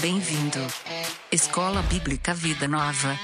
[0.00, 0.58] Bem-vindo.
[1.30, 3.18] Escola Bíblica Vida Nova.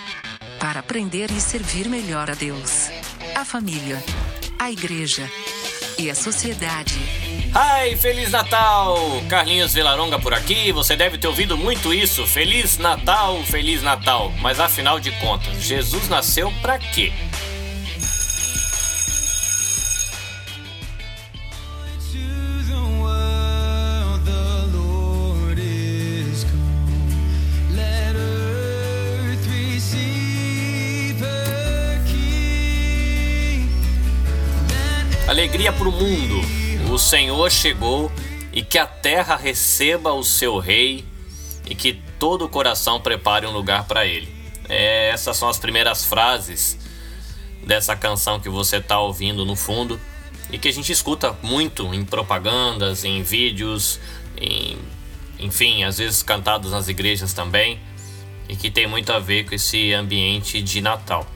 [0.60, 2.90] Para aprender e servir melhor a Deus,
[3.34, 4.02] a família,
[4.58, 5.26] a igreja
[5.98, 6.94] e a sociedade.
[7.54, 8.98] Ai, Feliz Natal!
[9.26, 10.70] Carlinhos Vilaronga por aqui.
[10.72, 12.26] Você deve ter ouvido muito isso.
[12.26, 14.30] Feliz Natal, Feliz Natal.
[14.42, 17.10] Mas afinal de contas, Jesus nasceu para quê?
[35.96, 36.92] Mundo.
[36.92, 38.12] O Senhor chegou
[38.52, 41.04] e que a terra receba o seu rei
[41.68, 44.28] e que todo o coração prepare um lugar para ele.
[44.68, 46.78] É, essas são as primeiras frases
[47.66, 50.00] dessa canção que você está ouvindo no fundo
[50.50, 53.98] e que a gente escuta muito em propagandas, em vídeos,
[54.36, 54.78] em,
[55.38, 57.80] enfim, às vezes cantados nas igrejas também
[58.48, 61.26] e que tem muito a ver com esse ambiente de Natal.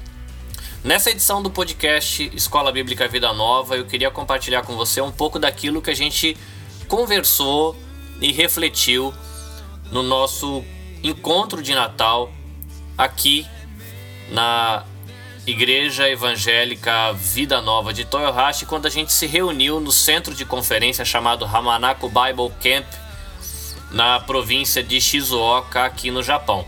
[0.83, 5.39] Nessa edição do podcast Escola Bíblica Vida Nova, eu queria compartilhar com você um pouco
[5.39, 6.35] daquilo que a gente
[6.89, 7.77] conversou
[8.19, 9.13] e refletiu
[9.93, 10.65] no nosso
[11.03, 12.33] encontro de Natal
[12.97, 13.47] aqui
[14.31, 14.87] na
[15.47, 21.05] Igreja Evangélica Vida Nova de Toyohashi, quando a gente se reuniu no centro de conferência
[21.05, 22.87] chamado Hamanako Bible Camp,
[23.91, 26.67] na província de Shizuoka, aqui no Japão.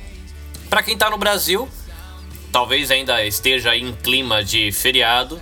[0.68, 1.66] Para quem está no Brasil,
[2.53, 5.41] talvez ainda esteja em clima de feriado.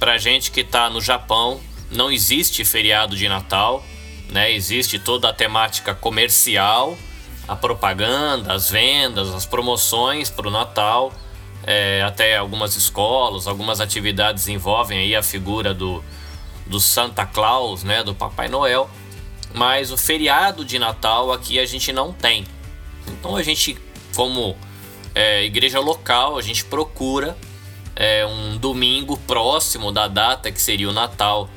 [0.00, 3.82] Para gente que está no Japão, não existe feriado de Natal,
[4.30, 4.52] né?
[4.52, 6.98] Existe toda a temática comercial,
[7.46, 11.12] a propaganda, as vendas, as promoções para o Natal.
[11.66, 16.04] É, até algumas escolas, algumas atividades envolvem aí a figura do,
[16.66, 18.90] do Santa Claus, né, do Papai Noel.
[19.54, 22.44] Mas o feriado de Natal aqui a gente não tem.
[23.06, 23.78] Então a gente,
[24.14, 24.56] como
[25.14, 27.36] é, igreja local, a gente procura
[27.94, 31.48] é, um domingo próximo da data que seria o Natal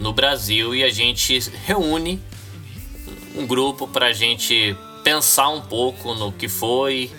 [0.00, 2.20] no Brasil e a gente reúne
[3.34, 7.10] um grupo para a gente pensar um pouco no que foi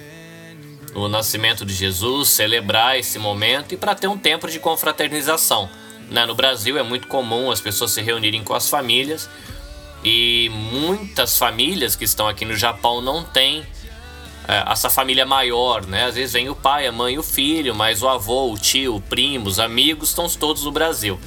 [0.93, 5.69] o nascimento de Jesus, celebrar esse momento e para ter um tempo de confraternização.
[6.09, 6.25] Né?
[6.25, 9.29] No Brasil é muito comum as pessoas se reunirem com as famílias
[10.03, 13.65] e muitas famílias que estão aqui no Japão não têm
[14.67, 16.05] essa família maior, né?
[16.05, 19.01] Às vezes vem o pai, a mãe o filho, mas o avô, o tio, o
[19.01, 21.19] primo, os amigos estão todos no Brasil.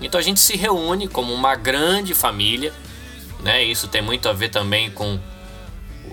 [0.00, 2.72] Então a gente se reúne como uma grande família,
[3.40, 3.62] né?
[3.62, 5.18] Isso tem muito a ver também com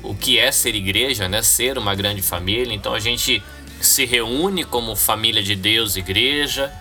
[0.04, 1.42] o que é ser igreja, né?
[1.42, 2.74] Ser uma grande família.
[2.74, 3.42] Então a gente
[3.80, 6.72] se reúne como família de Deus, igreja,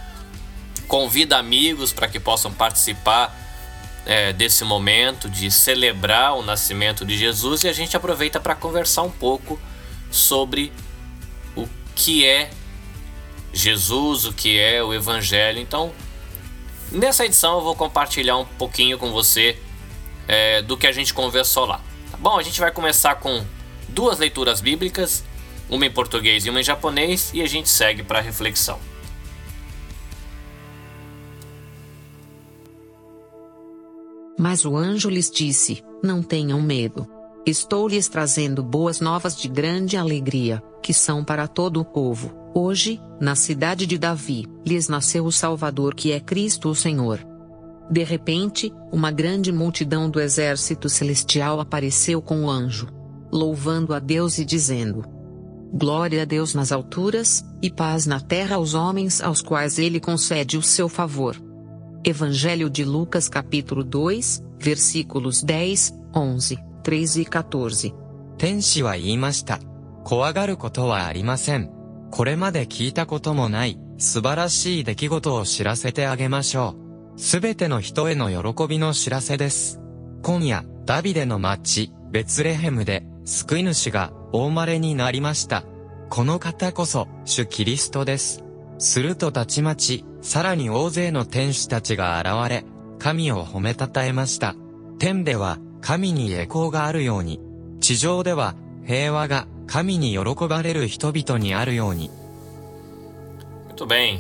[0.88, 3.36] convida amigos para que possam participar
[4.06, 9.02] é, desse momento de celebrar o nascimento de Jesus e a gente aproveita para conversar
[9.02, 9.60] um pouco
[10.10, 10.72] sobre
[11.56, 12.50] o que é
[13.52, 15.58] Jesus, o que é o Evangelho.
[15.58, 15.92] Então,
[16.90, 19.58] nessa edição eu vou compartilhar um pouquinho com você
[20.26, 21.80] é, do que a gente conversou lá.
[22.10, 22.38] Tá bom?
[22.38, 23.44] A gente vai começar com
[23.88, 25.24] duas leituras bíblicas,
[25.68, 28.78] uma em português e uma em japonês, e a gente segue para a reflexão.
[34.40, 37.06] Mas o anjo lhes disse: Não tenham medo.
[37.44, 42.32] Estou lhes trazendo boas novas de grande alegria, que são para todo o povo.
[42.54, 47.20] Hoje, na cidade de Davi, lhes nasceu o Salvador que é Cristo o Senhor.
[47.90, 52.88] De repente, uma grande multidão do exército celestial apareceu com o anjo,
[53.30, 55.04] louvando a Deus e dizendo:
[55.70, 60.56] Glória a Deus nas alturas, e paz na terra aos homens aos quais ele concede
[60.56, 61.49] o seu favor.
[62.02, 67.94] Evangelho de Lucas capítulo 2, versículos 10, 11, 13 e 14.
[68.38, 69.58] 天使は言いました。
[70.02, 71.70] 怖がることはありません。
[72.10, 76.74] これまで聞いたこともない素晴らしい出来事を知らせてあげましょ
[77.16, 77.20] う。
[77.20, 79.80] すべての人への喜びの知らせです。
[80.22, 85.64] 今夜、ダビデの町、ベツレヘムで、救い主がお生まれになりました。
[86.08, 88.42] この方こそ、主キリストです。
[88.80, 92.64] するとたちまち、さらに大勢の天使たちが現れ、
[92.98, 94.56] 神を褒めたたえました。
[94.98, 97.40] 天では、神に栄光があるように、
[97.80, 98.54] 地上では、
[98.86, 102.10] 平和が神に喜ばれる人々にあるように。
[103.68, 104.18] Muito bem,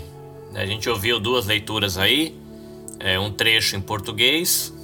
[0.54, 2.34] a gente ouviu duas leituras aí,
[2.98, 4.74] é, um trecho em português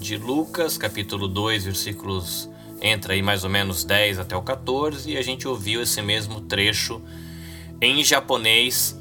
[0.00, 2.50] de Lucas, capítulo 2, versículos
[2.82, 6.40] entra aí mais ou menos 10 até o 14, e a gente ouviu esse mesmo
[6.40, 7.00] trecho
[7.80, 8.95] em japonês,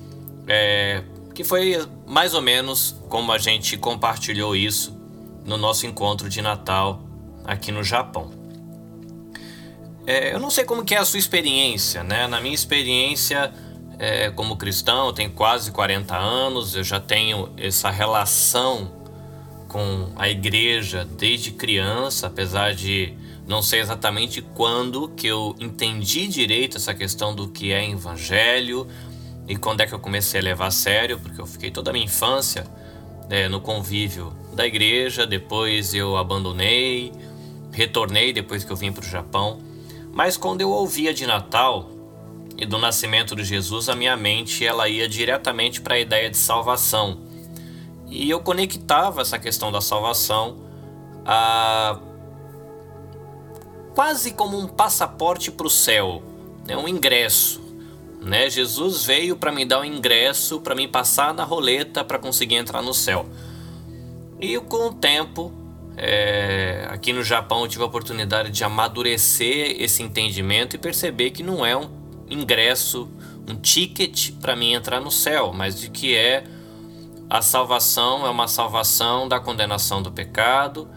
[0.48, 1.04] é,
[1.34, 4.96] que foi mais ou menos como a gente compartilhou isso
[5.46, 7.02] no nosso encontro de Natal
[7.44, 8.32] aqui no Japão.
[10.08, 12.28] É, eu não sei como que é a sua experiência, né?
[12.28, 13.52] Na minha experiência
[13.98, 18.92] é, como cristão, eu tenho quase 40 anos, eu já tenho essa relação
[19.68, 23.14] com a igreja desde criança, apesar de
[23.48, 28.88] não sei exatamente quando que eu entendi direito essa questão do que é evangelho
[29.48, 31.94] e quando é que eu comecei a levar a sério, porque eu fiquei toda a
[31.94, 32.66] minha infância
[33.30, 37.12] é, no convívio da igreja, depois eu abandonei,
[37.72, 39.60] retornei depois que eu vim para o Japão.
[40.12, 41.90] Mas quando eu ouvia de Natal
[42.58, 46.38] e do nascimento de Jesus, a minha mente ela ia diretamente para a ideia de
[46.38, 47.20] salvação.
[48.08, 50.58] E eu conectava essa questão da salvação
[51.26, 52.00] a
[53.94, 56.22] quase como um passaporte para o céu,
[56.68, 56.78] né?
[56.78, 57.65] um ingresso.
[58.26, 58.50] Né?
[58.50, 62.82] Jesus veio para me dar um ingresso, para me passar na roleta para conseguir entrar
[62.82, 63.30] no céu.
[64.42, 65.54] E com o tempo,
[65.96, 71.44] é, aqui no Japão eu tive a oportunidade de amadurecer esse entendimento e perceber que
[71.44, 71.88] não é um
[72.28, 73.08] ingresso,
[73.48, 76.46] um ticket para mim entrar no céu, mas de que é
[77.30, 80.88] a salvação é uma salvação da condenação do pecado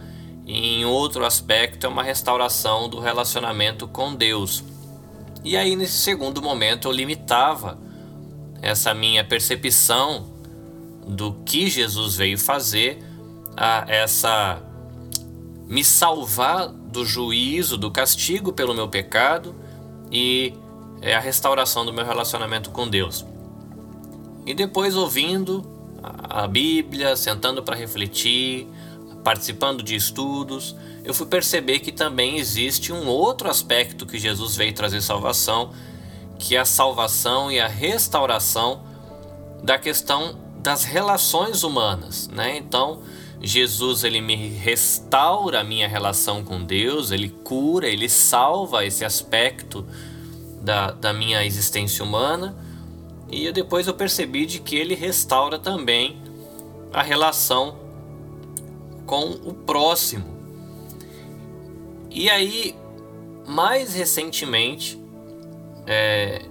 [0.46, 4.64] e em outro aspecto é uma restauração do relacionamento com Deus.
[5.48, 7.78] E aí nesse segundo momento eu limitava
[8.60, 10.26] essa minha percepção
[11.06, 13.02] do que Jesus veio fazer
[13.56, 14.62] a essa
[15.66, 19.54] me salvar do juízo, do castigo pelo meu pecado
[20.12, 20.52] e
[21.00, 23.24] é a restauração do meu relacionamento com Deus.
[24.44, 25.64] E depois ouvindo
[26.28, 28.68] a Bíblia, sentando para refletir,
[29.28, 34.72] participando de estudos, eu fui perceber que também existe um outro aspecto que Jesus veio
[34.72, 35.70] trazer salvação,
[36.38, 38.80] que é a salvação e a restauração
[39.62, 42.56] da questão das relações humanas, né?
[42.56, 43.02] Então,
[43.38, 49.84] Jesus ele me restaura a minha relação com Deus, ele cura, ele salva esse aspecto
[50.62, 52.56] da, da minha existência humana.
[53.30, 56.16] E depois eu percebi de que ele restaura também
[56.94, 57.87] a relação
[59.08, 60.26] com o próximo.
[62.10, 62.76] E aí,
[63.46, 65.00] mais recentemente,
[65.86, 66.42] é,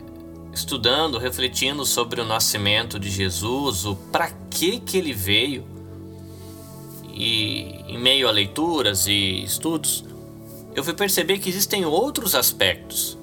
[0.51, 5.63] estudando, refletindo sobre o nascimento de Jesus, o para que que ele veio,
[7.13, 10.03] e em meio a leituras e estudos,
[10.75, 13.17] eu fui perceber que existem outros aspectos,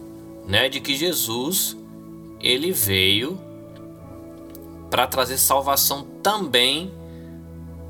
[0.46, 1.76] né, de que Jesus
[2.40, 3.40] ele veio
[4.90, 6.92] para trazer salvação também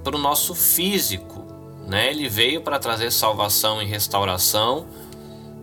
[0.05, 1.45] para o nosso físico,
[1.87, 2.11] né?
[2.11, 4.87] Ele veio para trazer salvação e restauração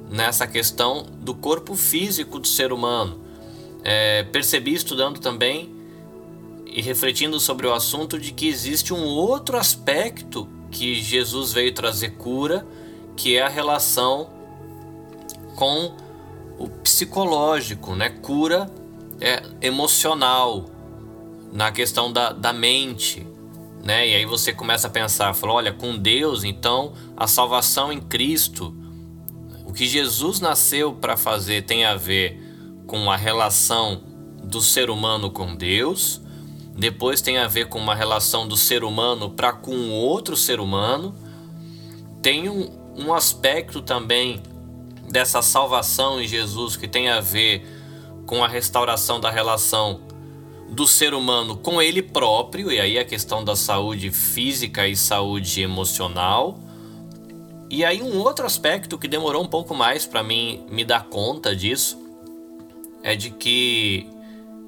[0.10, 3.22] nessa questão do corpo físico do ser humano.
[3.84, 5.74] É, percebi estudando também
[6.66, 12.12] e refletindo sobre o assunto de que existe um outro aspecto que Jesus veio trazer
[12.12, 12.66] cura,
[13.16, 14.30] que é a relação
[15.56, 15.96] com
[16.58, 18.10] o psicológico, né?
[18.10, 18.70] Cura
[19.20, 20.66] é, emocional
[21.52, 23.28] na questão da, da mente,
[23.84, 24.08] né?
[24.08, 28.76] E aí você começa a pensar, fala, olha, com Deus, então a salvação em Cristo,
[29.66, 32.40] o que Jesus nasceu para fazer tem a ver
[32.86, 34.04] com a relação
[34.44, 36.22] do ser humano com Deus,
[36.76, 41.14] depois tem a ver com uma relação do ser humano para com outro ser humano.
[42.22, 44.42] Tem um, um aspecto também
[45.10, 47.66] dessa salvação em Jesus que tem a ver
[48.26, 50.00] com a restauração da relação
[50.72, 55.62] do ser humano com ele próprio, e aí a questão da saúde física e saúde
[55.62, 56.58] emocional.
[57.70, 61.54] E aí um outro aspecto que demorou um pouco mais para mim me dar conta
[61.54, 62.02] disso
[63.04, 64.08] é de que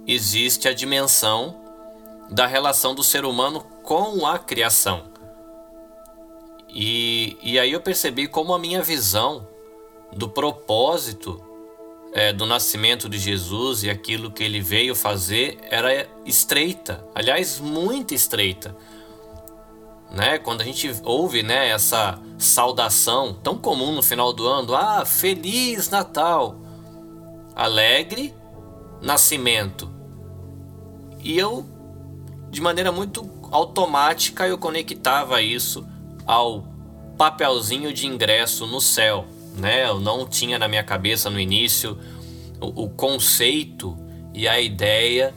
[0.05, 1.55] existe a dimensão
[2.29, 5.03] da relação do ser humano com a criação.
[6.67, 9.47] E, e aí eu percebi como a minha visão
[10.11, 11.42] do propósito
[12.13, 18.13] é, do nascimento de Jesus e aquilo que ele veio fazer era estreita, aliás, muito
[18.13, 18.75] estreita.
[20.11, 20.37] Né?
[20.37, 25.89] Quando a gente ouve né, essa saudação tão comum no final do ano, ah, Feliz
[25.89, 26.55] Natal,
[27.55, 28.33] alegre
[29.01, 29.91] nascimento.
[31.23, 31.65] E eu
[32.53, 35.83] de maneira muito automática eu conectava isso
[36.25, 36.63] ao
[37.17, 39.25] papelzinho de ingresso no céu,
[39.57, 39.87] né?
[39.87, 41.97] Eu não tinha na minha cabeça no início
[42.59, 43.97] o, o conceito
[44.33, 45.33] e a ideia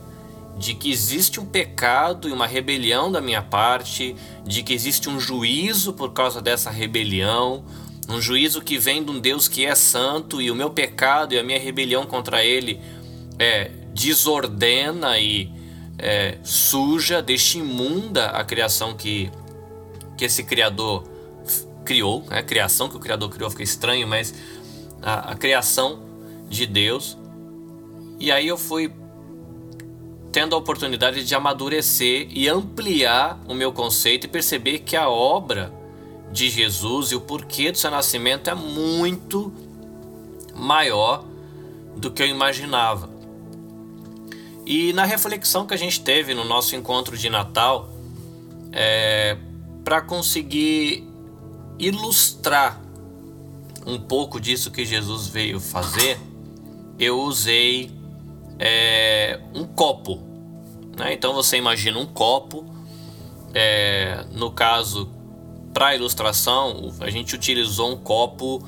[0.59, 5.21] de que existe um pecado e uma rebelião da minha parte, de que existe um
[5.21, 7.65] juízo por causa dessa rebelião,
[8.09, 11.39] um juízo que vem de um Deus que é santo e o meu pecado e
[11.39, 12.81] a minha rebelião contra ele
[13.39, 15.53] é desordena e
[15.99, 19.31] é, suja, deixa imunda a criação que,
[20.17, 21.05] que esse criador
[21.87, 22.25] criou.
[22.29, 22.41] Né?
[22.41, 24.35] A criação que o criador criou fica estranho, mas
[25.01, 26.03] a, a criação
[26.51, 27.17] de Deus.
[28.19, 28.93] E aí eu fui
[30.33, 35.73] tendo a oportunidade de amadurecer e ampliar o meu conceito e perceber que a obra
[36.31, 39.53] de Jesus e o porquê do seu nascimento é muito
[40.55, 41.25] maior
[41.97, 43.09] do que eu imaginava.
[44.67, 47.89] E na reflexão que a gente teve no nosso encontro de Natal,
[48.73, 49.39] é,
[49.85, 51.09] para conseguir
[51.79, 52.81] ilustrar
[53.87, 56.19] um pouco disso que Jesus veio fazer,
[56.99, 57.91] eu usei
[58.59, 60.21] é, um copo.
[60.97, 61.13] Né?
[61.13, 62.65] Então você imagina um copo.
[63.55, 65.09] É, no caso,
[65.73, 68.67] para ilustração, a gente utilizou um copo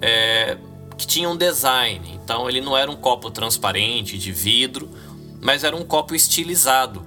[0.00, 0.56] é,
[0.96, 2.18] que tinha um design.
[2.22, 4.88] Então ele não era um copo transparente de vidro,
[5.40, 7.04] mas era um copo estilizado.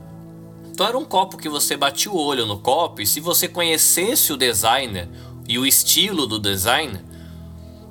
[0.69, 4.33] Então era um copo que você batia o olho no copo e se você conhecesse
[4.33, 5.07] o designer
[5.47, 7.03] e o estilo do designer,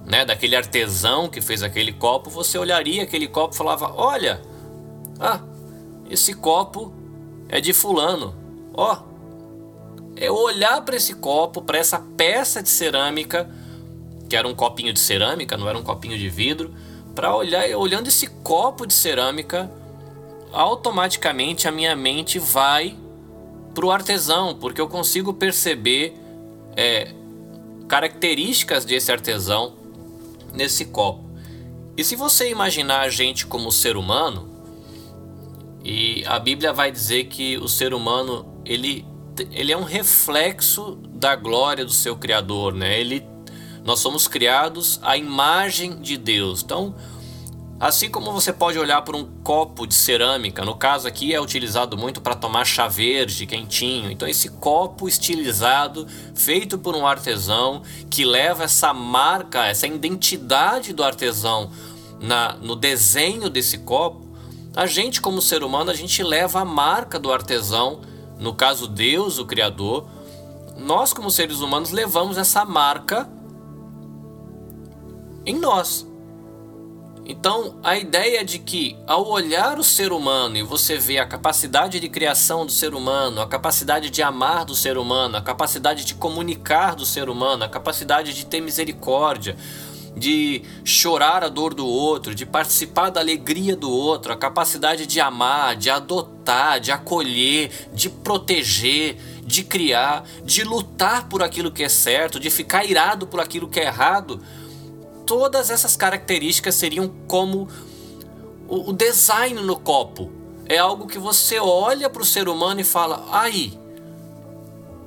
[0.05, 4.43] né, daquele artesão que fez aquele copo, você olharia aquele copo e falava: "Olha,
[5.19, 5.41] ah,
[6.11, 6.93] esse copo
[7.49, 8.35] é de fulano.
[8.75, 8.99] Ó,
[10.17, 13.51] é olhar para esse copo, para essa peça de cerâmica,
[14.29, 16.75] que era um copinho de cerâmica, não era um copinho de vidro,
[17.15, 19.71] para olhar, olhando esse copo de cerâmica,
[20.53, 22.97] automaticamente a minha mente vai
[23.75, 26.17] pro artesão, porque eu consigo perceber
[26.77, 27.13] é,
[27.89, 29.75] características desse artesão
[30.53, 31.25] nesse copo.
[31.97, 34.51] E se você imaginar a gente como ser humano,
[35.85, 39.05] e a Bíblia vai dizer que o ser humano ele,
[39.53, 42.99] ele é um reflexo da glória do seu Criador, né?
[42.99, 43.25] Ele,
[43.85, 46.63] nós somos criados à imagem de Deus.
[46.63, 46.95] Então,
[47.79, 51.97] assim como você pode olhar para um copo de cerâmica, no caso aqui é utilizado
[51.97, 54.11] muito para tomar chá verde quentinho.
[54.11, 61.03] Então, esse copo estilizado, feito por um artesão, que leva essa marca, essa identidade do
[61.03, 61.71] artesão
[62.21, 64.25] na, no desenho desse copo
[64.77, 68.01] a gente, como ser humano, a gente leva a marca do artesão,
[68.41, 70.09] no caso Deus, o Criador.
[70.77, 73.31] Nós, como seres humanos, levamos essa marca
[75.47, 76.05] em nós.
[77.27, 81.99] Então, a ideia de que ao olhar o ser humano e você vê a capacidade
[81.99, 86.15] de criação do ser humano, a capacidade de amar do ser humano, a capacidade de
[86.15, 89.57] comunicar do ser humano, a capacidade de ter misericórdia,
[90.15, 95.19] de chorar a dor do outro, de participar da alegria do outro, a capacidade de
[95.19, 101.89] amar, de adotar, de acolher, de proteger, de criar, de lutar por aquilo que é
[101.89, 104.41] certo, de ficar irado por aquilo que é errado.
[105.27, 107.69] Todas essas características seriam como
[108.69, 110.31] o design no copo.
[110.67, 113.79] É algo que você olha para o ser humano e fala: aí,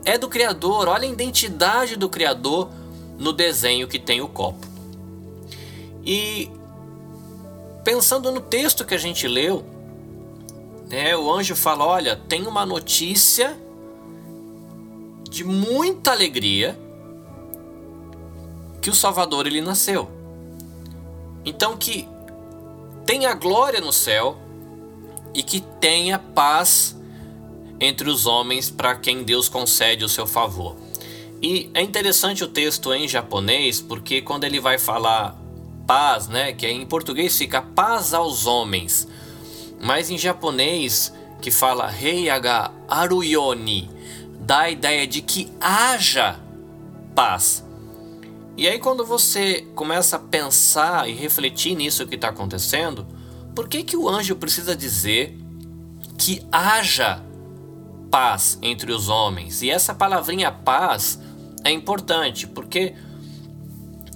[0.05, 2.69] é do Criador, olha a identidade do Criador
[3.17, 4.65] no desenho que tem o copo.
[6.05, 6.49] E
[7.83, 9.65] pensando no texto que a gente leu,
[10.89, 13.57] né, o anjo fala: Olha, tem uma notícia
[15.29, 16.77] de muita alegria
[18.87, 20.09] que o Salvador ele nasceu.
[21.43, 22.07] Então que
[23.05, 24.37] tenha glória no céu
[25.33, 26.95] e que tenha paz
[27.81, 30.77] entre os homens para quem Deus concede o seu favor.
[31.41, 35.37] E é interessante o texto em japonês, porque quando ele vai falar
[35.85, 36.53] paz, né?
[36.53, 39.05] Que em português fica paz aos homens.
[39.81, 43.89] Mas em japonês, que fala Heiaga Aruyoni,
[44.39, 46.39] dá a ideia de que haja
[47.13, 47.66] paz.
[48.57, 53.05] E aí quando você começa a pensar e refletir nisso que está acontecendo,
[53.55, 55.37] por que, que o anjo precisa dizer
[56.17, 57.23] que haja
[58.09, 59.61] paz entre os homens?
[59.61, 61.19] E essa palavrinha paz
[61.63, 62.95] é importante, porque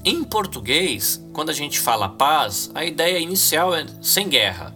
[0.04, 4.76] em português, quando a gente fala paz, a ideia inicial é sem guerra,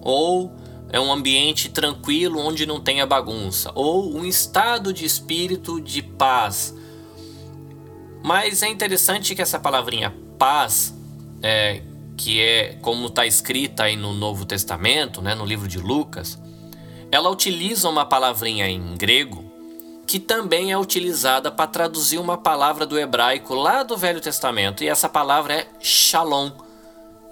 [0.00, 0.50] ou
[0.88, 6.74] é um ambiente tranquilo onde não tenha bagunça, ou um estado de espírito de paz.
[8.22, 10.94] Mas é interessante que essa palavrinha paz,
[11.42, 11.82] é,
[12.16, 16.38] que é como está escrita aí no Novo Testamento, né, no livro de Lucas,
[17.10, 19.52] ela utiliza uma palavrinha em grego
[20.06, 24.88] que também é utilizada para traduzir uma palavra do hebraico lá do Velho Testamento, e
[24.88, 26.50] essa palavra é shalom.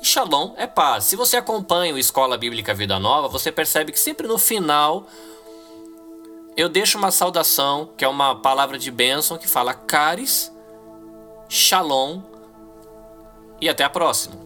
[0.01, 1.05] E shalom é paz.
[1.05, 5.07] Se você acompanha o Escola Bíblica Vida Nova, você percebe que sempre no final
[6.57, 10.51] eu deixo uma saudação, que é uma palavra de bênção que fala caris,
[11.50, 12.23] shalom
[13.61, 14.37] e até a próxima.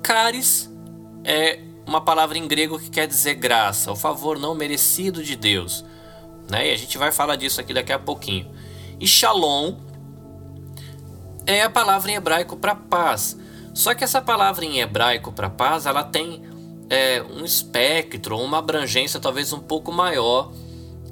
[0.00, 0.70] Caris
[1.24, 5.84] é uma palavra em grego que quer dizer graça, o favor não merecido de Deus
[6.48, 6.70] né?
[6.70, 8.50] E a gente vai falar disso aqui daqui a pouquinho.
[8.98, 9.76] E shalom
[11.46, 13.38] é a palavra em hebraico para paz.
[13.74, 16.42] Só que essa palavra em hebraico para paz, ela tem
[16.90, 20.50] é, um espectro, uma abrangência talvez um pouco maior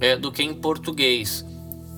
[0.01, 1.45] é, do que em português.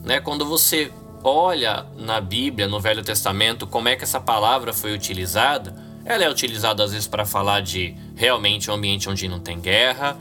[0.04, 0.20] Né?
[0.20, 0.92] Quando você
[1.28, 6.30] olha na Bíblia, no Velho Testamento, como é que essa palavra foi utilizada, ela é
[6.30, 10.16] utilizada às vezes para falar de realmente um ambiente onde não tem guerra,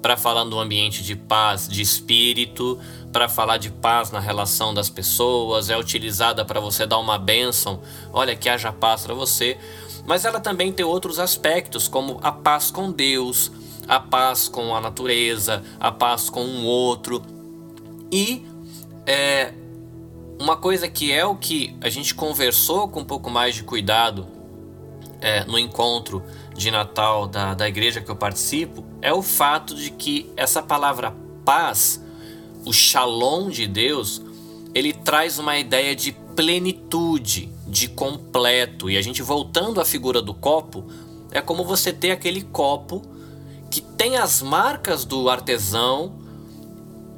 [0.00, 2.78] para falar do ambiente de paz de espírito,
[3.12, 7.82] para falar de paz na relação das pessoas, é utilizada para você dar uma bênção,
[8.12, 9.58] olha que haja paz para você,
[10.06, 13.52] mas ela também tem outros aspectos, como a paz com Deus,
[13.86, 17.22] a paz com a natureza, a paz com um outro.
[18.10, 18.46] E
[19.04, 19.52] é,
[20.38, 24.26] uma coisa que é o que a gente conversou com um pouco mais de cuidado
[25.20, 26.22] é, no encontro
[26.56, 31.14] de Natal da, da igreja que eu participo é o fato de que essa palavra
[31.44, 32.02] paz,
[32.64, 34.22] o shalom de Deus,
[34.74, 38.88] ele traz uma ideia de plenitude, de completo.
[38.88, 40.84] E a gente voltando à figura do copo,
[41.30, 43.02] é como você ter aquele copo
[43.70, 46.27] que tem as marcas do artesão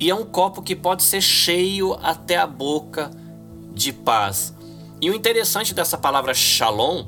[0.00, 3.10] e é um copo que pode ser cheio até a boca
[3.74, 4.54] de paz.
[5.00, 7.04] E o interessante dessa palavra shalom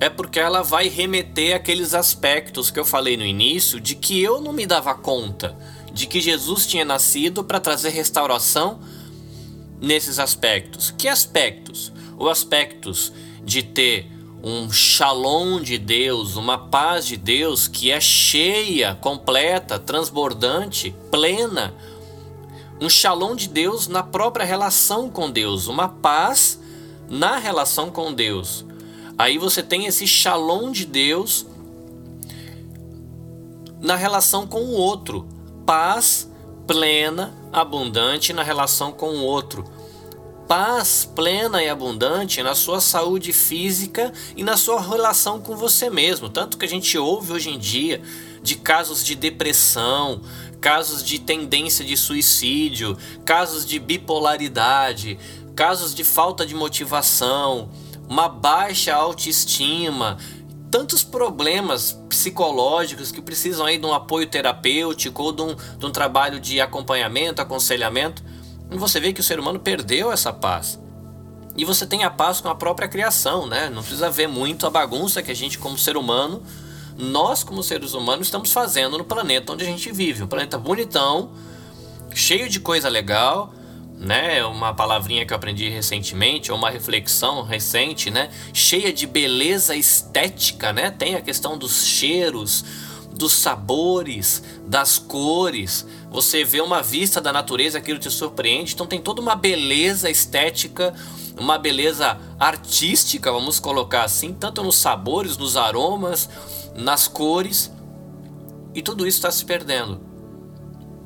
[0.00, 4.40] é porque ela vai remeter aqueles aspectos que eu falei no início de que eu
[4.40, 5.56] não me dava conta
[5.92, 8.80] de que Jesus tinha nascido para trazer restauração
[9.80, 10.90] nesses aspectos.
[10.90, 11.92] Que aspectos?
[12.18, 13.12] Os aspectos
[13.44, 14.09] de ter
[14.42, 21.74] um shalom de Deus, uma paz de Deus que é cheia, completa, transbordante, plena.
[22.80, 26.58] Um shalom de Deus na própria relação com Deus, uma paz
[27.08, 28.64] na relação com Deus.
[29.18, 31.46] Aí você tem esse shalom de Deus
[33.80, 35.28] na relação com o outro,
[35.66, 36.30] paz
[36.66, 39.64] plena, abundante na relação com o outro.
[40.50, 46.28] Paz plena e abundante na sua saúde física e na sua relação com você mesmo.
[46.28, 48.02] Tanto que a gente ouve hoje em dia
[48.42, 50.20] de casos de depressão,
[50.60, 55.20] casos de tendência de suicídio, casos de bipolaridade,
[55.54, 57.70] casos de falta de motivação,
[58.08, 60.18] uma baixa autoestima,
[60.68, 65.92] tantos problemas psicológicos que precisam aí de um apoio terapêutico ou de um, de um
[65.92, 68.39] trabalho de acompanhamento, aconselhamento.
[68.70, 70.78] Você vê que o ser humano perdeu essa paz.
[71.56, 73.68] E você tem a paz com a própria criação, né?
[73.68, 76.42] Não precisa ver muito a bagunça que a gente, como ser humano,
[76.96, 80.22] nós, como seres humanos, estamos fazendo no planeta onde a gente vive.
[80.22, 81.32] Um planeta bonitão,
[82.14, 83.52] cheio de coisa legal,
[83.98, 84.44] né?
[84.44, 88.30] Uma palavrinha que eu aprendi recentemente, ou uma reflexão recente, né?
[88.52, 90.90] Cheia de beleza estética, né?
[90.90, 92.64] Tem a questão dos cheiros,
[93.12, 95.86] dos sabores, das cores.
[96.10, 98.74] Você vê uma vista da natureza, aquilo te surpreende.
[98.74, 100.92] Então tem toda uma beleza estética,
[101.38, 106.28] uma beleza artística, vamos colocar assim, tanto nos sabores, nos aromas,
[106.74, 107.72] nas cores.
[108.74, 110.00] E tudo isso está se perdendo.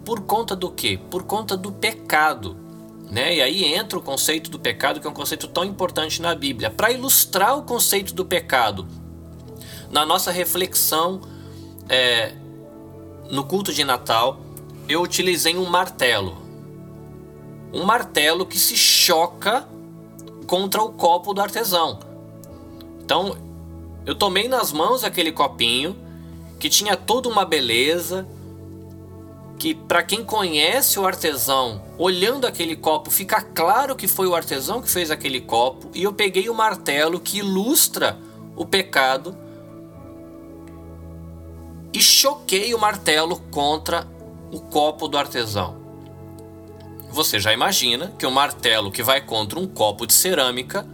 [0.04, 0.98] Por conta do quê?
[1.10, 2.56] Por conta do pecado.
[3.10, 3.36] Né?
[3.36, 6.70] E aí entra o conceito do pecado, que é um conceito tão importante na Bíblia.
[6.70, 8.88] Para ilustrar o conceito do pecado,
[9.90, 11.20] na nossa reflexão
[11.88, 12.34] é,
[13.30, 14.40] no culto de Natal,
[14.88, 16.36] eu utilizei um martelo.
[17.72, 19.68] Um martelo que se choca
[20.46, 21.98] contra o copo do artesão.
[23.00, 23.36] Então,
[24.06, 25.96] eu tomei nas mãos aquele copinho
[26.58, 28.26] que tinha toda uma beleza,
[29.58, 34.80] que para quem conhece o artesão, olhando aquele copo, fica claro que foi o artesão
[34.80, 38.18] que fez aquele copo, e eu peguei o martelo que ilustra
[38.56, 39.36] o pecado
[41.92, 44.06] e choquei o martelo contra
[44.54, 45.76] o copo do artesão.
[47.10, 50.86] Você já imagina que o martelo que vai contra um copo de cerâmica,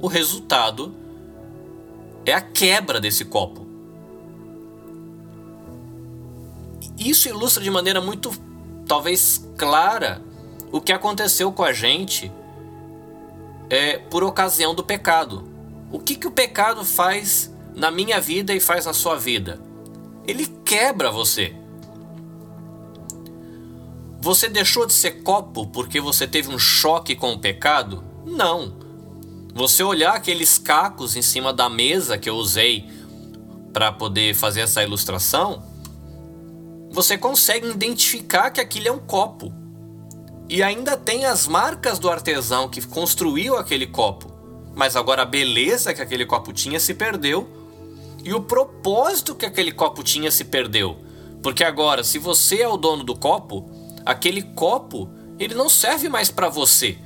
[0.00, 0.94] o resultado
[2.24, 3.66] é a quebra desse copo.
[6.98, 8.30] Isso ilustra de maneira muito,
[8.86, 10.22] talvez clara,
[10.72, 12.32] o que aconteceu com a gente
[13.68, 15.46] é, por ocasião do pecado.
[15.92, 19.60] O que, que o pecado faz na minha vida e faz na sua vida?
[20.26, 21.63] Ele quebra você.
[24.24, 28.02] Você deixou de ser copo porque você teve um choque com o pecado?
[28.24, 28.72] Não.
[29.54, 32.88] Você olhar aqueles cacos em cima da mesa que eu usei
[33.70, 35.62] para poder fazer essa ilustração,
[36.90, 39.52] você consegue identificar que aquilo é um copo.
[40.48, 44.32] E ainda tem as marcas do artesão que construiu aquele copo.
[44.74, 47.46] Mas agora a beleza que aquele copo tinha se perdeu
[48.24, 50.96] e o propósito que aquele copo tinha se perdeu.
[51.42, 56.30] Porque agora, se você é o dono do copo, aquele copo, ele não serve mais
[56.30, 56.98] para você.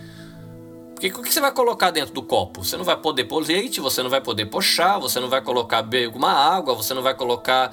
[0.94, 2.64] Porque o que você vai colocar dentro do copo?
[2.64, 5.40] Você não vai poder pôr leite, você não vai poder pôr chá, você não vai
[5.40, 7.72] colocar uma água, você não vai colocar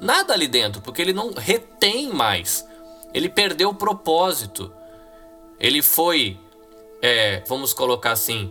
[0.00, 2.66] nada ali dentro, porque ele não retém mais.
[3.12, 4.72] Ele perdeu o propósito.
[5.60, 6.38] Ele foi,
[7.02, 8.50] é, vamos colocar assim,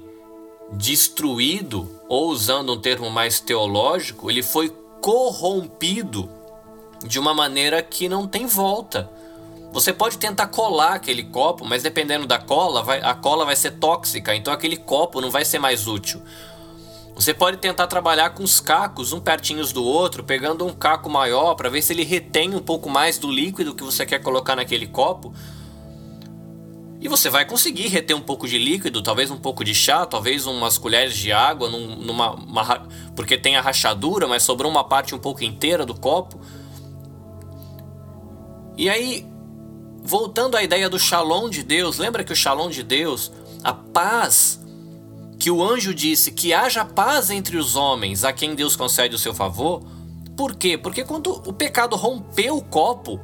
[0.71, 4.69] destruído, ou usando um termo mais teológico, ele foi
[5.01, 6.29] corrompido
[7.03, 9.09] de uma maneira que não tem volta.
[9.71, 13.71] Você pode tentar colar aquele copo, mas dependendo da cola, vai, a cola vai ser
[13.71, 16.21] tóxica, então aquele copo não vai ser mais útil.
[17.15, 21.55] Você pode tentar trabalhar com os cacos, um pertinhos do outro, pegando um caco maior
[21.55, 24.87] para ver se ele retém um pouco mais do líquido que você quer colocar naquele
[24.87, 25.33] copo.
[26.99, 30.45] E você vai conseguir reter um pouco de líquido, talvez um pouco de chá, talvez
[30.45, 35.15] umas colheres de água, num, numa, uma, porque tem a rachadura, mas sobrou uma parte
[35.15, 36.39] um pouco inteira do copo.
[38.77, 39.27] E aí,
[40.03, 43.31] voltando à ideia do shalom de Deus, lembra que o shalom de Deus,
[43.63, 44.59] a paz
[45.39, 49.19] que o anjo disse que haja paz entre os homens a quem Deus concede o
[49.19, 49.81] seu favor.
[50.37, 50.77] Por quê?
[50.77, 53.19] Porque quando o pecado rompeu o copo,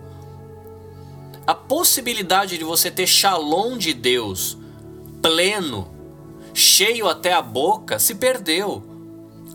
[1.45, 4.57] a possibilidade de você ter shalom de Deus
[5.21, 5.89] pleno,
[6.53, 8.83] cheio até a boca, se perdeu.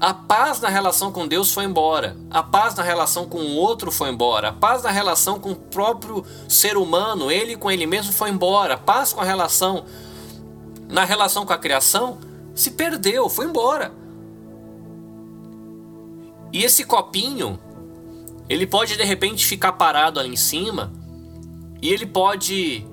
[0.03, 2.17] A paz na relação com Deus foi embora.
[2.29, 4.49] A paz na relação com o outro foi embora.
[4.49, 8.75] A paz na relação com o próprio ser humano, ele com ele mesmo foi embora.
[8.75, 9.85] A paz com a relação
[10.89, 12.19] na relação com a criação
[12.53, 13.93] se perdeu, foi embora.
[16.53, 17.57] E esse copinho,
[18.49, 20.93] ele pode de repente ficar parado ali em cima
[21.81, 22.85] e ele pode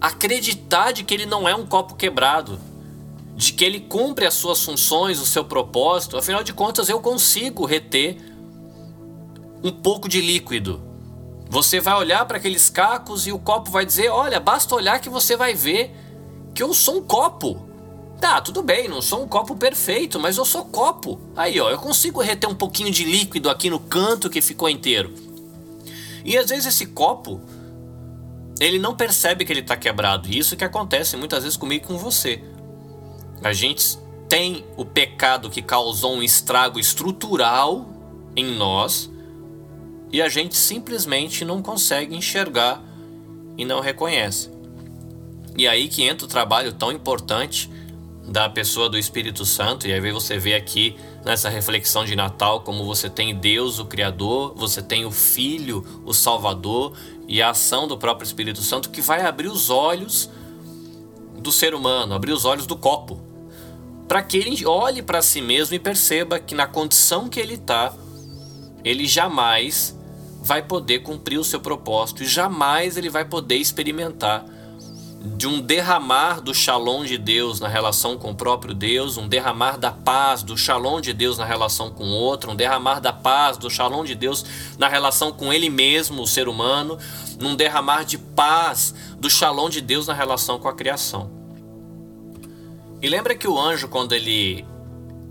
[0.00, 2.58] acreditar de que ele não é um copo quebrado,
[3.36, 6.16] de que ele cumpre as suas funções, o seu propósito.
[6.16, 8.16] Afinal de contas, eu consigo reter
[9.62, 10.82] um pouco de líquido.
[11.48, 15.10] Você vai olhar para aqueles cacos e o copo vai dizer: Olha, basta olhar que
[15.10, 15.94] você vai ver
[16.54, 17.66] que eu sou um copo.
[18.18, 21.20] Tá, tudo bem, não sou um copo perfeito, mas eu sou copo.
[21.36, 25.12] Aí, ó, eu consigo reter um pouquinho de líquido aqui no canto que ficou inteiro.
[26.24, 27.42] E às vezes esse copo,
[28.58, 30.26] ele não percebe que ele está quebrado.
[30.28, 32.42] E isso que acontece muitas vezes comigo e com você.
[33.42, 37.88] A gente tem o pecado que causou um estrago estrutural
[38.34, 39.10] em nós
[40.12, 42.82] e a gente simplesmente não consegue enxergar
[43.56, 44.50] e não reconhece.
[45.56, 47.70] E aí que entra o trabalho tão importante
[48.28, 52.84] da pessoa do Espírito Santo, e aí você vê aqui nessa reflexão de Natal como
[52.84, 56.92] você tem Deus, o Criador, você tem o Filho, o Salvador,
[57.28, 60.28] e a ação do próprio Espírito Santo que vai abrir os olhos
[61.38, 63.20] do ser humano, abrir os olhos do copo,
[64.08, 67.92] para que ele olhe para si mesmo e perceba que na condição que ele está,
[68.84, 69.96] ele jamais
[70.42, 74.44] vai poder cumprir o seu propósito e jamais ele vai poder experimentar
[75.34, 79.76] de um derramar do shalom de Deus na relação com o próprio Deus, um derramar
[79.76, 83.56] da paz do shalom de Deus na relação com o outro, um derramar da paz
[83.56, 84.44] do shalom de Deus
[84.78, 86.96] na relação com ele mesmo, o ser humano,
[87.40, 91.45] num derramar de paz do shalom de Deus na relação com a criação.
[93.00, 94.64] E lembra que o anjo, quando ele,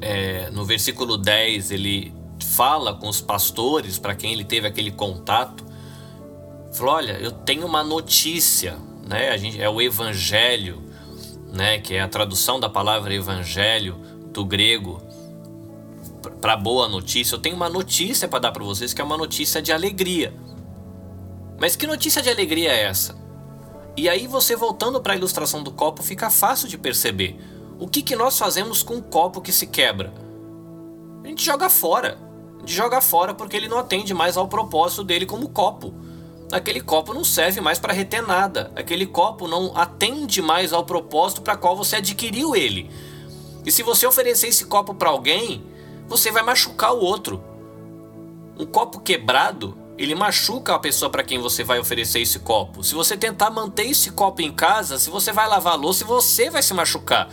[0.01, 2.13] é, no versículo 10, ele
[2.55, 5.65] fala com os pastores, para quem ele teve aquele contato,
[6.73, 9.29] falou: Olha, eu tenho uma notícia né?
[9.29, 10.81] A gente é o evangelho,
[11.53, 13.95] né, que é a tradução da palavra evangelho
[14.33, 15.01] do grego
[16.41, 17.35] para boa notícia.
[17.35, 20.33] Eu tenho uma notícia para dar para vocês que é uma notícia de alegria.
[21.59, 23.15] Mas que notícia de alegria é essa?
[23.95, 27.39] E aí você voltando para a ilustração do copo fica fácil de perceber.
[27.79, 30.13] O que, que nós fazemos com um copo que se quebra?
[31.23, 32.17] A gente joga fora.
[32.57, 35.93] A gente joga fora porque ele não atende mais ao propósito dele como copo
[36.51, 38.71] aquele copo não serve mais para reter nada.
[38.75, 42.89] Aquele copo não atende mais ao propósito para qual você adquiriu ele.
[43.65, 45.63] E se você oferecer esse copo para alguém,
[46.07, 47.43] você vai machucar o outro.
[48.57, 52.83] Um copo quebrado, ele machuca a pessoa para quem você vai oferecer esse copo.
[52.83, 56.49] Se você tentar manter esse copo em casa, se você vai lavar a louça, você
[56.49, 57.29] vai se machucar.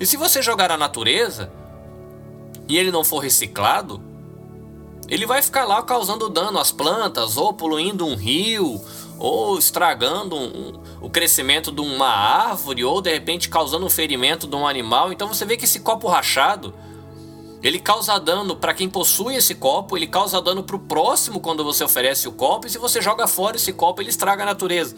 [0.00, 1.52] E se você jogar na natureza
[2.66, 4.02] e ele não for reciclado,
[5.06, 8.80] ele vai ficar lá causando dano às plantas, ou poluindo um rio,
[9.18, 14.56] ou estragando um, o crescimento de uma árvore, ou de repente causando um ferimento de
[14.56, 15.12] um animal.
[15.12, 16.72] Então você vê que esse copo rachado,
[17.62, 21.62] ele causa dano para quem possui esse copo, ele causa dano para o próximo quando
[21.62, 24.96] você oferece o copo, e se você joga fora esse copo, ele estraga a natureza.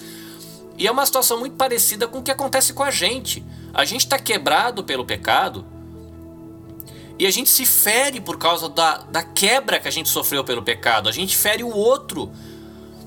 [0.79, 3.45] E é uma situação muito parecida com o que acontece com a gente.
[3.75, 5.65] A gente está quebrado pelo pecado,
[7.19, 10.63] e a gente se fere por causa da, da quebra que a gente sofreu pelo
[10.63, 11.09] pecado.
[11.09, 12.33] A gente fere o outro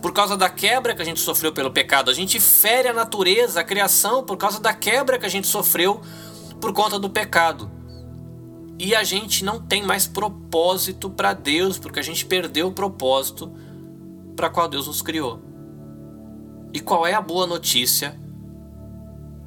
[0.02, 2.10] por causa da quebra que a gente sofreu pelo pecado.
[2.10, 6.00] A gente fere a natureza, a criação, por causa da quebra que a gente sofreu
[6.62, 7.70] por conta do pecado.
[8.80, 13.52] E a gente não tem mais propósito para Deus, porque a gente perdeu o propósito
[14.36, 15.42] para qual Deus nos criou.
[16.74, 18.18] E qual é a boa notícia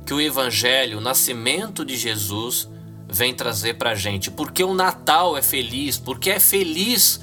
[0.08, 2.66] que o Evangelho, o nascimento de Jesus,
[3.06, 4.30] vem trazer para a gente?
[4.30, 7.20] Porque o Natal é feliz, porque é feliz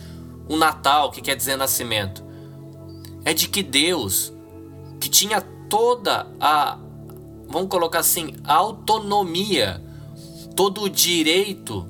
[0.48, 2.24] o Natal, que quer dizer nascimento.
[3.26, 4.32] É de que Deus,
[5.00, 6.78] que tinha toda a,
[7.48, 9.84] vamos colocar assim, autonomia,
[10.56, 11.90] todo o direito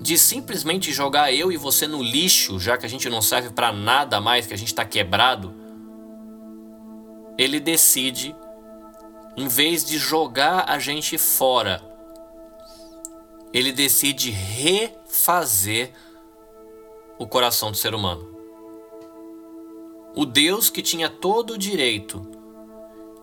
[0.00, 3.74] de simplesmente jogar eu e você no lixo, já que a gente não serve para
[3.74, 5.54] nada mais, que a gente está quebrado,
[7.36, 8.34] ele decide,
[9.38, 11.80] em vez de jogar a gente fora,
[13.52, 15.92] ele decide refazer
[17.16, 18.36] o coração do ser humano.
[20.16, 22.26] O Deus que tinha todo o direito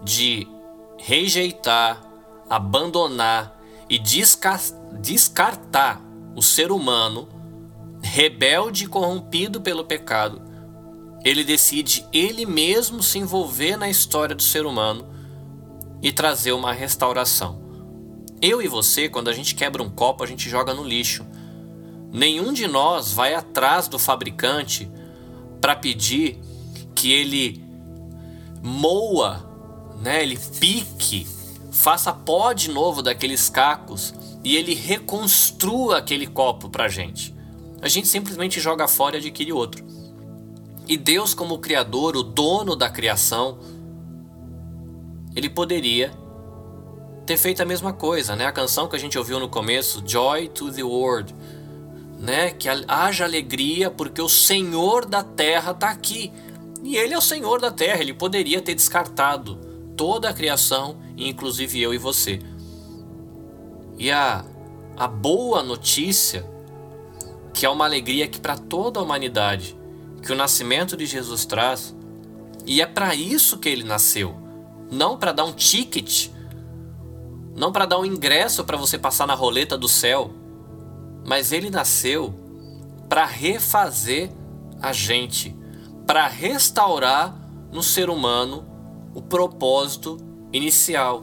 [0.05, 0.47] de
[0.97, 2.01] rejeitar,
[2.49, 6.01] abandonar e descartar
[6.33, 7.27] o ser humano,
[8.01, 10.41] rebelde e corrompido pelo pecado,
[11.25, 15.13] ele decide ele mesmo se envolver na história do ser humano
[16.05, 17.59] e trazer uma restauração.
[18.39, 21.25] Eu e você, quando a gente quebra um copo, a gente joga no lixo.
[22.13, 24.87] Nenhum de nós vai atrás do fabricante
[25.59, 26.37] para pedir
[26.93, 27.59] que ele
[28.61, 29.49] moa,
[29.99, 31.25] né, ele pique,
[31.71, 34.13] faça pó de novo daqueles cacos
[34.43, 37.33] e ele reconstrua aquele copo para a gente.
[37.81, 39.83] A gente simplesmente joga fora e adquire outro.
[40.87, 43.57] E Deus, como Criador, o dono da criação,
[45.35, 46.11] ele poderia
[47.25, 48.45] ter feito a mesma coisa, né?
[48.45, 51.35] A canção que a gente ouviu no começo, Joy to the World,
[52.19, 52.51] né?
[52.51, 56.31] Que haja alegria porque o Senhor da terra está aqui.
[56.83, 59.55] E ele é o Senhor da terra, ele poderia ter descartado
[59.97, 62.39] toda a criação, inclusive eu e você.
[63.97, 64.45] E a,
[64.95, 66.47] a boa notícia,
[67.53, 69.75] que é uma alegria que para toda a humanidade,
[70.21, 71.95] que o nascimento de Jesus traz,
[72.67, 74.44] e é para isso que ele nasceu,
[74.91, 76.29] não para dar um ticket,
[77.55, 80.31] não para dar um ingresso para você passar na roleta do céu,
[81.25, 82.33] mas ele nasceu
[83.07, 84.31] para refazer
[84.81, 85.55] a gente,
[86.05, 87.35] para restaurar
[87.71, 88.65] no ser humano
[89.13, 90.17] o propósito
[90.51, 91.21] inicial.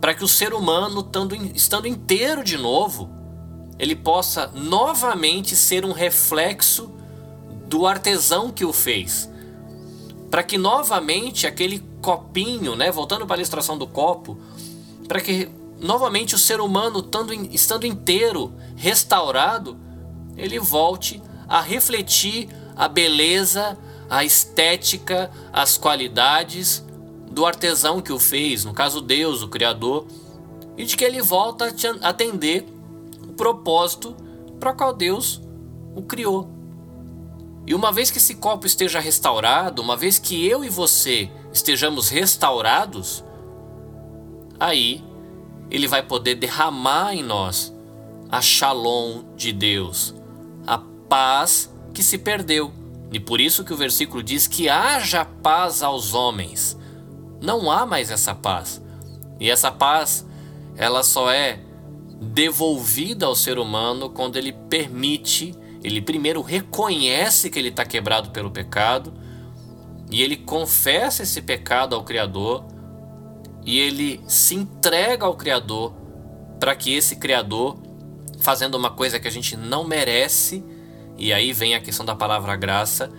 [0.00, 3.10] Para que o ser humano, estando, estando inteiro de novo,
[3.78, 6.92] ele possa novamente ser um reflexo
[7.66, 9.30] do artesão que o fez.
[10.30, 14.38] Para que novamente aquele copinho, né, voltando para a ilustração do copo,
[15.08, 15.48] para que
[15.80, 19.74] novamente o ser humano, estando, estando inteiro, restaurado,
[20.36, 23.78] ele volte a refletir a beleza,
[24.10, 26.84] a estética, as qualidades
[27.30, 30.06] do artesão que o fez, no caso Deus, o Criador,
[30.76, 32.66] e de que ele volta a atender
[33.22, 34.14] o propósito
[34.60, 35.40] para qual Deus
[35.96, 36.50] o criou.
[37.66, 42.08] E uma vez que esse copo esteja restaurado, uma vez que eu e você estejamos
[42.08, 43.24] restaurados,
[44.58, 45.02] aí
[45.70, 47.72] ele vai poder derramar em nós
[48.28, 50.14] a shalom de Deus,
[50.66, 52.72] a paz que se perdeu.
[53.12, 56.76] E por isso que o versículo diz que haja paz aos homens
[57.40, 58.82] não há mais essa paz.
[59.38, 60.26] E essa paz,
[60.76, 61.60] ela só é
[62.20, 68.50] devolvida ao ser humano quando ele permite, ele primeiro reconhece que ele está quebrado pelo
[68.50, 69.12] pecado,
[70.10, 72.64] e ele confessa esse pecado ao Criador,
[73.64, 75.94] e ele se entrega ao Criador
[76.60, 77.78] para que esse Criador,
[78.40, 80.64] fazendo uma coisa que a gente não merece,
[81.16, 83.10] e aí vem a questão da palavra graça,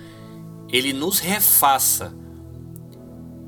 [0.70, 2.14] ele nos refaça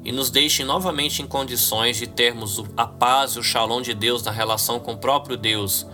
[0.03, 4.23] e nos deixe novamente em condições de termos a paz e o shalom de Deus
[4.23, 5.85] na relação com o próprio Deus,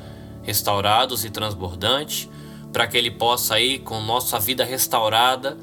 [0.44, 2.30] restaurados e transbordantes,
[2.72, 5.58] para que Ele possa ir com nossa vida restaurada,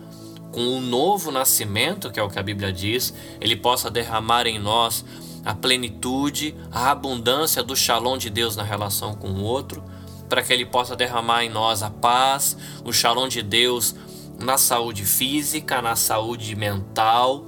[0.52, 4.58] com um novo nascimento, que é o que a Bíblia diz, Ele possa derramar em
[4.58, 5.04] nós
[5.44, 9.82] a plenitude, a abundância do shalom de Deus na relação com o outro,
[10.28, 13.94] para que Ele possa derramar em nós a paz, o shalom de Deus
[14.38, 17.46] na saúde física, na saúde mental,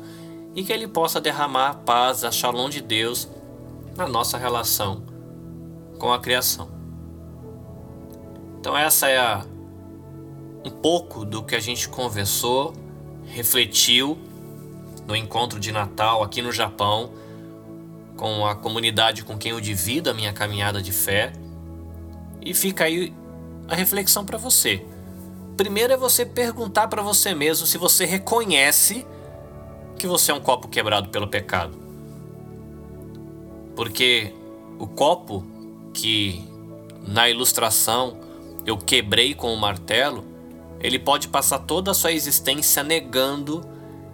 [0.54, 3.28] e que Ele possa derramar a paz, a shalom de Deus
[3.96, 5.02] na nossa relação
[5.98, 6.68] com a criação.
[8.58, 9.44] Então essa é a,
[10.64, 12.72] um pouco do que a gente conversou,
[13.32, 14.18] refletiu
[15.06, 17.12] no encontro de Natal aqui no Japão,
[18.16, 21.32] com a comunidade com quem eu divido a minha caminhada de fé.
[22.40, 23.12] E fica aí
[23.68, 24.84] a reflexão para você.
[25.56, 29.06] Primeiro é você perguntar para você mesmo se você reconhece
[29.98, 31.76] que você é um copo quebrado pelo pecado?
[33.74, 34.32] Porque
[34.78, 35.44] o copo
[35.94, 36.48] que
[37.06, 38.18] na ilustração
[38.66, 40.24] eu quebrei com o martelo,
[40.82, 43.64] ele pode passar toda a sua existência negando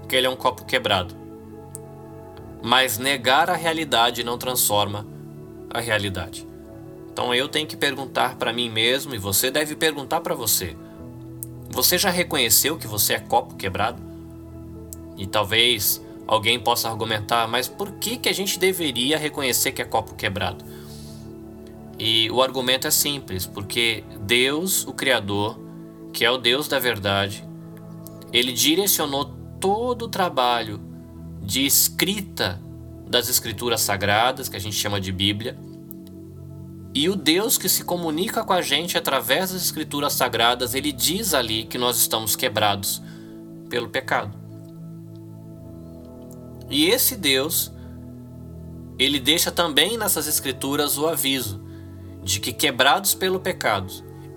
[0.06, 1.16] que ele é um copo quebrado.
[2.62, 5.06] Mas negar a realidade não transforma
[5.70, 6.46] a realidade.
[7.10, 10.76] Então eu tenho que perguntar para mim mesmo e você deve perguntar para você.
[11.70, 14.02] Você já reconheceu que você é copo quebrado?
[15.16, 19.84] E talvez alguém possa argumentar, mas por que, que a gente deveria reconhecer que é
[19.84, 20.64] copo quebrado?
[21.98, 25.67] E o argumento é simples, porque Deus, o Criador,
[26.12, 27.46] que é o Deus da verdade,
[28.32, 29.24] ele direcionou
[29.60, 30.80] todo o trabalho
[31.42, 32.60] de escrita
[33.08, 35.58] das escrituras sagradas, que a gente chama de Bíblia,
[36.94, 41.32] e o Deus que se comunica com a gente através das escrituras sagradas, ele diz
[41.34, 43.02] ali que nós estamos quebrados
[43.68, 44.36] pelo pecado.
[46.70, 47.72] E esse Deus,
[48.98, 51.62] ele deixa também nessas escrituras o aviso
[52.22, 53.92] de que quebrados pelo pecado,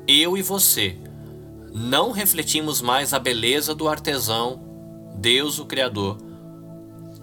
[0.08, 0.98] eu e você
[1.74, 4.62] não refletimos mais a beleza do artesão,
[5.16, 6.18] Deus o Criador,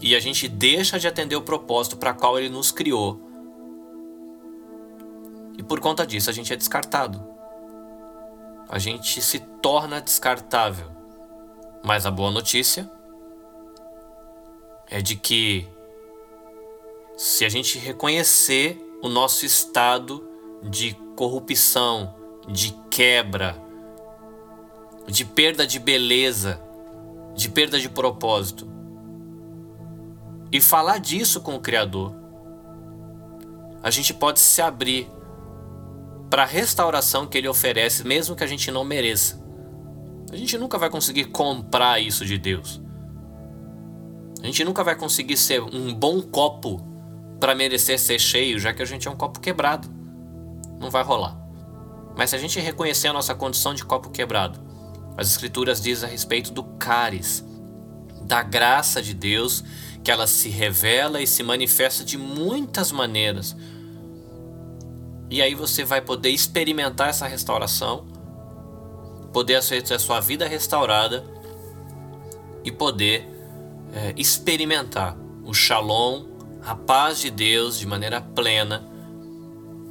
[0.00, 3.20] e a gente deixa de atender o propósito para qual ele nos criou.
[5.58, 7.22] E por conta disso a gente é descartado.
[8.68, 10.86] A gente se torna descartável.
[11.84, 12.90] Mas a boa notícia
[14.88, 15.66] é de que
[17.16, 20.28] se a gente reconhecer o nosso estado
[20.62, 22.14] de corrupção,
[22.46, 23.67] de quebra,
[25.08, 26.60] de perda de beleza,
[27.34, 28.68] de perda de propósito,
[30.52, 32.14] e falar disso com o Criador,
[33.82, 35.08] a gente pode se abrir
[36.28, 39.42] para a restauração que ele oferece, mesmo que a gente não mereça.
[40.30, 42.82] A gente nunca vai conseguir comprar isso de Deus.
[44.42, 46.80] A gente nunca vai conseguir ser um bom copo
[47.40, 49.88] para merecer ser cheio, já que a gente é um copo quebrado.
[50.78, 51.36] Não vai rolar.
[52.16, 54.67] Mas se a gente reconhecer a nossa condição de copo quebrado,
[55.18, 57.44] as Escrituras dizem a respeito do cáris,
[58.22, 59.64] da graça de Deus,
[60.04, 63.56] que ela se revela e se manifesta de muitas maneiras.
[65.28, 68.06] E aí você vai poder experimentar essa restauração,
[69.32, 71.24] poder ter a sua vida restaurada
[72.62, 73.28] e poder
[73.92, 76.26] é, experimentar o shalom,
[76.64, 78.88] a paz de Deus de maneira plena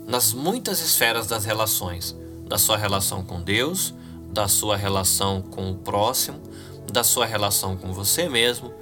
[0.07, 2.15] nas muitas esferas das relações,
[2.47, 3.93] da sua relação com Deus,
[4.31, 6.41] da sua relação com o próximo,
[6.91, 8.73] da sua relação com você mesmo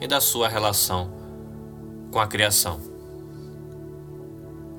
[0.00, 1.12] e da sua relação
[2.10, 2.80] com a criação.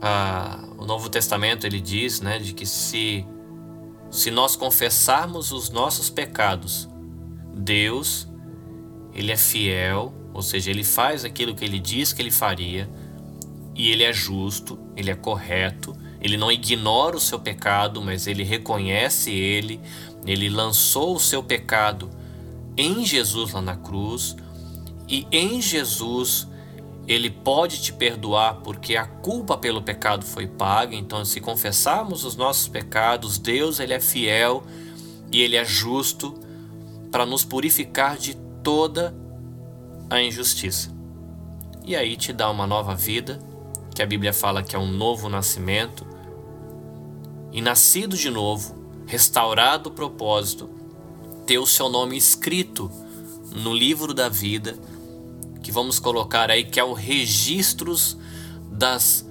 [0.02, 3.26] Ah, o Novo Testamento ele diz, né, de que se
[4.10, 6.90] se nós confessarmos os nossos pecados,
[7.54, 8.28] Deus
[9.14, 12.90] ele é fiel, ou seja, ele faz aquilo que ele diz que ele faria,
[13.76, 18.44] e ele é justo, ele é correto, ele não ignora o seu pecado, mas ele
[18.44, 19.82] reconhece ele,
[20.26, 22.10] ele lançou o seu pecado
[22.78, 24.36] em Jesus lá na cruz,
[25.08, 26.48] e em Jesus
[27.08, 30.96] ele pode te perdoar porque a culpa pelo pecado foi paga.
[30.96, 34.64] Então, se confessarmos os nossos pecados, Deus ele é fiel
[35.32, 36.34] e ele é justo
[37.12, 39.14] para nos purificar de toda
[40.10, 40.92] a injustiça.
[41.84, 43.40] E aí te dá uma nova vida,
[43.94, 46.06] que a Bíblia fala que é um novo nascimento.
[47.52, 48.76] E nascido de novo,
[49.06, 50.70] restaurado o propósito,
[51.46, 52.90] ter o seu nome escrito
[53.54, 54.78] no livro da vida,
[55.62, 58.18] que vamos colocar aí que é o registros
[58.72, 59.28] das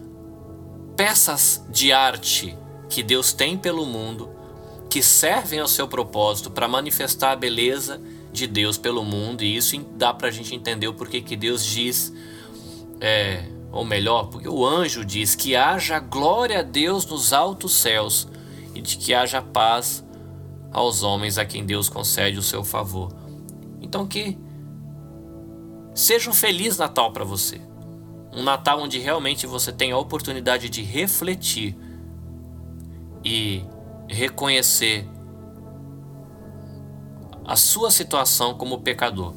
[0.96, 2.56] peças de arte
[2.90, 4.28] que Deus tem pelo mundo,
[4.90, 8.00] que servem ao seu propósito para manifestar a beleza
[8.32, 11.64] de Deus pelo mundo, e isso dá para a gente entender o porquê que Deus
[11.64, 12.12] diz,
[13.00, 18.26] é, ou melhor, porque o anjo diz que haja glória a Deus nos altos céus
[18.74, 20.04] e de que haja paz
[20.72, 23.12] aos homens a quem Deus concede o seu favor.
[23.80, 24.38] Então que
[25.94, 27.60] seja um feliz Natal para você.
[28.32, 31.76] Um Natal onde realmente você tem a oportunidade de refletir
[33.24, 33.64] e
[34.08, 35.06] reconhecer
[37.44, 39.34] a sua situação como pecador.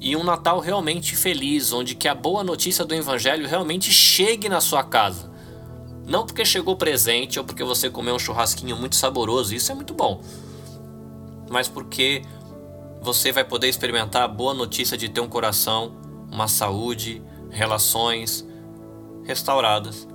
[0.00, 4.60] E um Natal realmente feliz, onde que a boa notícia do evangelho realmente chegue na
[4.60, 5.30] sua casa.
[6.06, 9.92] Não porque chegou presente ou porque você comeu um churrasquinho muito saboroso, isso é muito
[9.92, 10.22] bom.
[11.50, 12.22] Mas porque
[13.00, 15.96] você vai poder experimentar a boa notícia de ter um coração,
[16.30, 18.46] uma saúde, relações
[19.24, 20.08] restauradas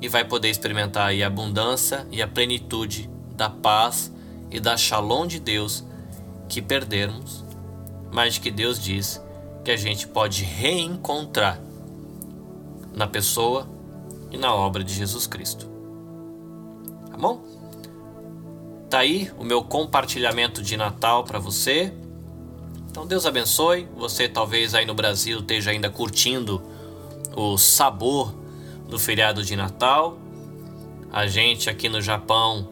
[0.00, 4.12] e vai poder experimentar a abundância e a plenitude da paz
[4.50, 5.84] e da shalom de Deus
[6.48, 7.44] que perdermos,
[8.12, 9.22] mas que Deus diz
[9.64, 11.60] que a gente pode reencontrar
[12.94, 13.68] na pessoa
[14.30, 15.68] e na obra de Jesus Cristo.
[17.10, 17.42] Tá bom?
[18.90, 21.92] Tá aí o meu compartilhamento de Natal para você.
[22.90, 23.86] Então Deus abençoe.
[23.96, 26.62] Você talvez aí no Brasil esteja ainda curtindo
[27.36, 28.34] o sabor
[28.88, 30.18] do feriado de Natal.
[31.12, 32.68] A gente aqui no Japão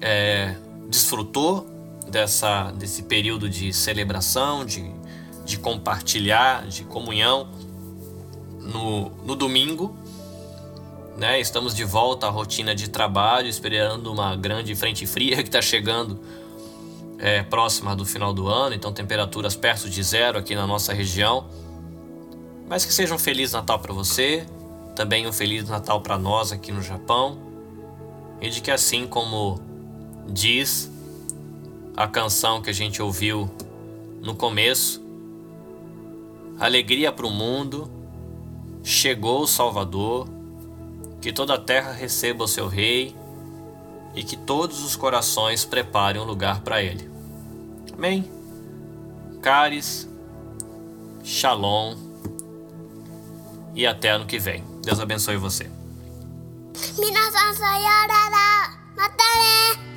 [0.00, 0.54] é,
[0.88, 1.66] desfrutou
[2.10, 4.90] dessa, desse período de celebração, de,
[5.44, 7.48] de compartilhar, de comunhão
[8.60, 9.96] no, no domingo.
[11.16, 11.40] Né?
[11.40, 16.20] Estamos de volta à rotina de trabalho, esperando uma grande frente fria que está chegando
[17.18, 21.46] é, próxima do final do ano, então temperaturas perto de zero aqui na nossa região.
[22.68, 24.46] Mas que seja um feliz Natal para você,
[24.96, 27.38] também um feliz Natal para nós aqui no Japão,
[28.40, 29.60] e de que assim como
[30.26, 30.90] diz
[31.95, 33.49] a canção que a gente ouviu
[34.21, 35.01] no começo,
[36.59, 37.89] alegria para o mundo,
[38.83, 40.27] chegou o Salvador,
[41.21, 43.15] que toda a terra receba o seu rei
[44.13, 47.09] e que todos os corações preparem um lugar para ele.
[47.93, 48.29] Amém.
[49.41, 50.09] Caris,
[51.23, 51.95] Shalom
[53.73, 54.63] e até ano que vem.
[54.83, 55.69] Deus abençoe você.
[56.97, 58.39] 皆さんさようなら
[58.95, 59.15] また
[59.87, 59.88] ね